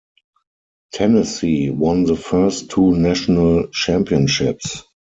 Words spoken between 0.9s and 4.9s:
Tennessee won the first two national championships.